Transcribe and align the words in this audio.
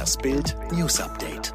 Das 0.00 0.16
Bild 0.16 0.56
News 0.72 0.98
Update. 0.98 1.52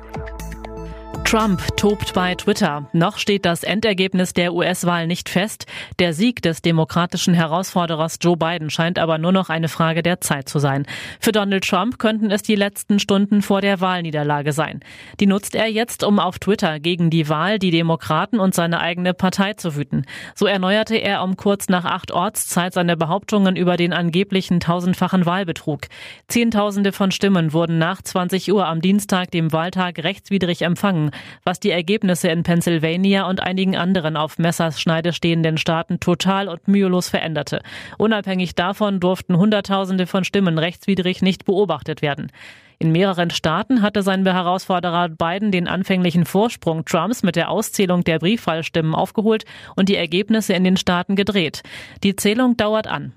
Trump 1.26 1.76
tobt 1.76 2.14
bei 2.14 2.36
Twitter. 2.36 2.88
Noch 2.94 3.18
steht 3.18 3.46
das 3.46 3.64
Endergebnis 3.64 4.34
der 4.34 4.54
US-Wahl 4.54 5.08
nicht 5.08 5.28
fest. 5.28 5.66
Der 5.98 6.14
Sieg 6.14 6.44
des 6.44 6.62
demokratischen 6.62 7.34
Herausforderers 7.34 8.20
Joe 8.22 8.38
Biden 8.38 8.70
scheint 8.70 9.00
aber 9.00 9.18
nur 9.18 9.32
noch 9.32 9.50
eine 9.50 9.68
Frage 9.68 10.04
der 10.04 10.22
Zeit 10.22 10.48
zu 10.48 10.60
sein. 10.60 10.86
Für 11.20 11.32
Donald 11.32 11.68
Trump 11.68 11.98
könnten 11.98 12.30
es 12.30 12.44
die 12.44 12.54
letzten 12.54 13.00
Stunden 13.00 13.42
vor 13.42 13.62
der 13.62 13.82
Wahlniederlage 13.82 14.54
sein. 14.54 14.82
Die 15.20 15.26
nutzt 15.26 15.56
er 15.56 15.68
jetzt, 15.68 16.04
um 16.04 16.20
auf 16.20 16.38
Twitter 16.38 16.80
gegen 16.80 17.10
die 17.10 17.28
Wahl, 17.28 17.58
die 17.58 17.72
Demokraten 17.72 18.40
und 18.40 18.54
seine 18.54 18.80
eigene 18.80 19.16
Partei 19.16 19.54
zu 19.54 19.76
wüten. 19.76 20.06
So 20.36 20.46
erneuerte 20.46 20.96
er 20.96 21.24
um 21.24 21.38
kurz 21.38 21.70
nach 21.70 21.86
acht 21.86 22.12
Ortszeit 22.12 22.74
seine 22.74 22.98
Behauptungen 22.98 23.56
über 23.56 23.78
den 23.78 23.94
angeblichen 23.94 24.60
tausendfachen 24.60 25.26
Wahlbetrug. 25.26 25.88
Zehntausende 26.28 26.92
von 26.92 27.10
Stimmen 27.10 27.52
wurden 27.52 27.80
nach 27.80 28.04
20 28.04 28.54
Uhr 28.54 28.68
am 28.68 28.80
Dienstag, 28.80 29.32
dem 29.32 29.52
Wahltag, 29.52 30.04
rechtswidrig 30.04 30.62
empfangen 30.62 31.12
was 31.44 31.60
die 31.60 31.72
Ergebnisse 31.72 32.28
in 32.30 32.44
Pennsylvania 32.44 33.28
und 33.28 33.42
einigen 33.42 33.76
anderen 33.76 34.18
auf 34.18 34.38
Messerschneide 34.38 35.14
stehenden 35.14 35.58
Staaten 35.58 36.00
total 36.00 36.48
und 36.48 36.68
mühelos 36.68 37.10
veränderte. 37.10 37.62
Unabhängig 37.98 38.56
davon 38.56 39.00
durften 39.00 39.38
Hunderttausende 39.38 40.08
von 40.08 40.24
Stimmen 40.24 40.58
rechtswidrig 40.58 41.22
nicht 41.22 41.46
beobachtet 41.46 42.02
werden. 42.02 42.32
In 42.78 42.92
mehreren 42.92 43.30
Staaten 43.30 43.82
hatte 43.82 44.04
sein 44.04 44.26
Herausforderer 44.26 45.10
Biden 45.10 45.52
den 45.52 45.68
anfänglichen 45.68 46.26
Vorsprung 46.26 46.84
Trumps 46.84 47.24
mit 47.24 47.36
der 47.36 47.50
Auszählung 47.50 48.04
der 48.04 48.20
Briefwahlstimmen 48.20 48.94
aufgeholt 48.94 49.46
und 49.76 49.88
die 49.88 49.96
Ergebnisse 49.96 50.54
in 50.54 50.64
den 50.64 50.78
Staaten 50.78 51.16
gedreht. 51.16 51.64
Die 52.04 52.16
Zählung 52.16 52.58
dauert 52.58 52.88
an. 52.88 53.14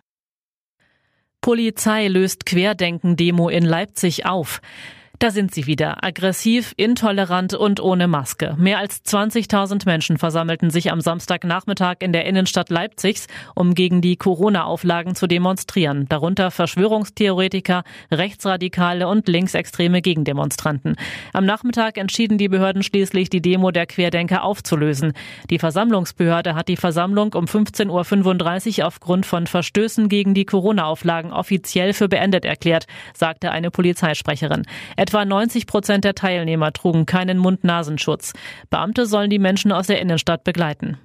Polizei 1.40 2.08
löst 2.08 2.46
Querdenken-Demo 2.46 3.48
in 3.48 3.64
Leipzig 3.64 4.26
auf. 4.26 4.60
Da 5.20 5.32
sind 5.32 5.52
sie 5.52 5.66
wieder, 5.66 6.04
aggressiv, 6.04 6.74
intolerant 6.76 7.52
und 7.52 7.80
ohne 7.80 8.06
Maske. 8.06 8.54
Mehr 8.56 8.78
als 8.78 9.04
20.000 9.04 9.84
Menschen 9.84 10.16
versammelten 10.16 10.70
sich 10.70 10.92
am 10.92 11.00
Samstagnachmittag 11.00 11.96
in 11.98 12.12
der 12.12 12.24
Innenstadt 12.24 12.70
Leipzigs, 12.70 13.26
um 13.56 13.74
gegen 13.74 14.00
die 14.00 14.14
Corona-Auflagen 14.14 15.16
zu 15.16 15.26
demonstrieren, 15.26 16.06
darunter 16.08 16.52
Verschwörungstheoretiker, 16.52 17.82
Rechtsradikale 18.12 19.08
und 19.08 19.26
linksextreme 19.26 20.02
Gegendemonstranten. 20.02 20.94
Am 21.32 21.44
Nachmittag 21.44 21.98
entschieden 21.98 22.38
die 22.38 22.48
Behörden 22.48 22.84
schließlich, 22.84 23.28
die 23.28 23.42
Demo 23.42 23.72
der 23.72 23.86
Querdenker 23.86 24.44
aufzulösen. 24.44 25.14
Die 25.50 25.58
Versammlungsbehörde 25.58 26.54
hat 26.54 26.68
die 26.68 26.76
Versammlung 26.76 27.32
um 27.32 27.46
15.35 27.46 28.78
Uhr 28.78 28.86
aufgrund 28.86 29.26
von 29.26 29.48
Verstößen 29.48 30.08
gegen 30.08 30.34
die 30.34 30.44
Corona-Auflagen 30.44 31.32
offiziell 31.32 31.92
für 31.92 32.08
beendet 32.08 32.44
erklärt, 32.44 32.86
sagte 33.14 33.50
eine 33.50 33.72
Polizeisprecherin. 33.72 34.62
Etwa 35.08 35.24
90 35.24 35.66
Prozent 35.66 36.04
der 36.04 36.14
Teilnehmer 36.14 36.70
trugen 36.70 37.06
keinen 37.06 37.38
Mund-Nasenschutz. 37.38 38.34
Beamte 38.68 39.06
sollen 39.06 39.30
die 39.30 39.38
Menschen 39.38 39.72
aus 39.72 39.86
der 39.86 40.02
Innenstadt 40.02 40.44
begleiten. 40.44 40.98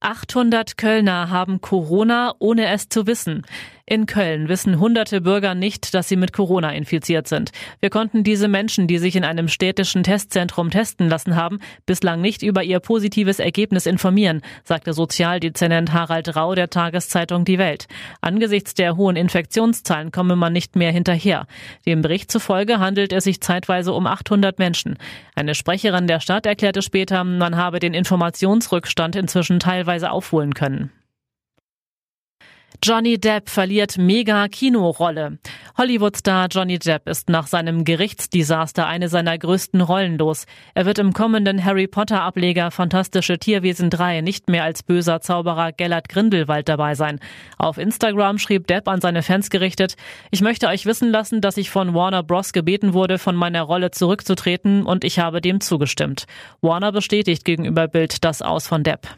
800 0.00 0.76
Kölner 0.76 1.30
haben 1.30 1.62
Corona, 1.62 2.34
ohne 2.38 2.68
es 2.68 2.90
zu 2.90 3.06
wissen. 3.06 3.46
In 3.88 4.06
Köln 4.06 4.48
wissen 4.48 4.80
hunderte 4.80 5.20
Bürger 5.20 5.54
nicht, 5.54 5.94
dass 5.94 6.08
sie 6.08 6.16
mit 6.16 6.32
Corona 6.32 6.72
infiziert 6.72 7.28
sind. 7.28 7.52
Wir 7.78 7.88
konnten 7.88 8.24
diese 8.24 8.48
Menschen, 8.48 8.88
die 8.88 8.98
sich 8.98 9.14
in 9.14 9.22
einem 9.22 9.46
städtischen 9.46 10.02
Testzentrum 10.02 10.70
testen 10.70 11.08
lassen 11.08 11.36
haben, 11.36 11.60
bislang 11.86 12.20
nicht 12.20 12.42
über 12.42 12.64
ihr 12.64 12.80
positives 12.80 13.38
Ergebnis 13.38 13.86
informieren, 13.86 14.42
sagte 14.64 14.92
Sozialdezernent 14.92 15.92
Harald 15.92 16.34
Rau 16.34 16.56
der 16.56 16.68
Tageszeitung 16.68 17.44
Die 17.44 17.58
Welt. 17.58 17.86
Angesichts 18.20 18.74
der 18.74 18.96
hohen 18.96 19.14
Infektionszahlen 19.14 20.10
komme 20.10 20.34
man 20.34 20.52
nicht 20.52 20.74
mehr 20.74 20.90
hinterher. 20.90 21.46
Dem 21.86 22.02
Bericht 22.02 22.32
zufolge 22.32 22.80
handelt 22.80 23.12
es 23.12 23.22
sich 23.22 23.40
zeitweise 23.40 23.92
um 23.92 24.08
800 24.08 24.58
Menschen. 24.58 24.98
Eine 25.36 25.54
Sprecherin 25.54 26.08
der 26.08 26.18
Stadt 26.18 26.44
erklärte 26.44 26.82
später, 26.82 27.22
man 27.22 27.56
habe 27.56 27.78
den 27.78 27.94
Informationsrückstand 27.94 29.14
inzwischen 29.14 29.60
teilweise 29.60 30.10
aufholen 30.10 30.54
können. 30.54 30.90
Johnny 32.86 33.18
Depp 33.18 33.50
verliert 33.50 33.98
Mega-Kinorolle. 33.98 35.38
Hollywood-Star 35.76 36.46
Johnny 36.48 36.78
Depp 36.78 37.08
ist 37.08 37.28
nach 37.28 37.48
seinem 37.48 37.82
Gerichtsdesaster 37.82 38.86
eine 38.86 39.08
seiner 39.08 39.36
größten 39.36 39.80
Rollen 39.80 40.18
los. 40.18 40.46
Er 40.72 40.86
wird 40.86 41.00
im 41.00 41.12
kommenden 41.12 41.64
Harry 41.64 41.88
Potter-Ableger 41.88 42.70
Fantastische 42.70 43.40
Tierwesen 43.40 43.90
3 43.90 44.20
nicht 44.20 44.48
mehr 44.48 44.62
als 44.62 44.84
böser 44.84 45.20
Zauberer 45.20 45.72
Gellert 45.72 46.08
Grindelwald 46.08 46.68
dabei 46.68 46.94
sein. 46.94 47.18
Auf 47.58 47.78
Instagram 47.78 48.38
schrieb 48.38 48.68
Depp 48.68 48.86
an 48.86 49.00
seine 49.00 49.24
Fans 49.24 49.50
gerichtet, 49.50 49.96
ich 50.30 50.40
möchte 50.40 50.68
euch 50.68 50.86
wissen 50.86 51.10
lassen, 51.10 51.40
dass 51.40 51.56
ich 51.56 51.70
von 51.70 51.92
Warner 51.92 52.22
Bros. 52.22 52.52
gebeten 52.52 52.92
wurde, 52.92 53.18
von 53.18 53.34
meiner 53.34 53.62
Rolle 53.62 53.90
zurückzutreten 53.90 54.86
und 54.86 55.02
ich 55.02 55.18
habe 55.18 55.40
dem 55.40 55.60
zugestimmt. 55.60 56.26
Warner 56.60 56.92
bestätigt 56.92 57.44
gegenüber 57.44 57.88
Bild 57.88 58.22
das 58.24 58.42
Aus 58.42 58.68
von 58.68 58.84
Depp. 58.84 59.08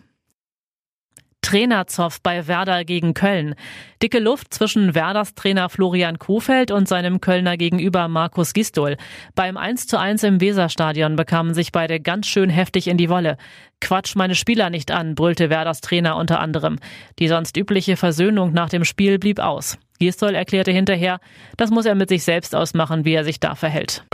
Trainerzoff 1.43 2.21
bei 2.23 2.47
Werder 2.47 2.85
gegen 2.85 3.15
Köln. 3.15 3.55
Dicke 4.03 4.19
Luft 4.19 4.53
zwischen 4.53 4.95
Werders 4.95 5.35
Trainer 5.35 5.69
Florian 5.69 6.19
Kofeld 6.19 6.71
und 6.71 6.89
seinem 6.89 7.21
Kölner 7.21 7.57
Gegenüber 7.57 8.09
Markus 8.09 8.53
Gistol. 8.53 8.97
Beim 9.35 9.57
1 9.57 9.87
zu 9.87 9.99
1 9.99 10.23
im 10.25 10.41
Weserstadion 10.41 11.17
bekamen 11.17 11.55
sich 11.55 11.73
beide 11.73 12.01
ganz 12.01 12.27
schön 12.27 12.51
heftig 12.51 12.89
in 12.89 12.97
die 12.97 13.09
Wolle. 13.09 13.37
Quatsch 13.81 14.15
meine 14.17 14.35
Spieler 14.35 14.71
nicht 14.71 14.91
an, 14.91 15.15
brüllte 15.15 15.51
Werders 15.51 15.81
Trainer 15.81 16.17
unter 16.17 16.41
anderem. 16.41 16.79
Die 17.19 17.29
sonst 17.29 17.57
übliche 17.57 17.97
Versöhnung 17.97 18.53
nach 18.53 18.69
dem 18.69 18.85
Spiel 18.85 19.19
blieb 19.19 19.39
aus. 19.39 19.79
Gistol 19.99 20.35
erklärte 20.35 20.71
hinterher, 20.71 21.19
das 21.57 21.71
muss 21.71 21.87
er 21.87 21.95
mit 21.95 22.09
sich 22.09 22.25
selbst 22.25 22.55
ausmachen, 22.55 23.05
wie 23.05 23.15
er 23.15 23.25
sich 23.25 23.41
da 23.41 23.55
verhält. 23.55 24.05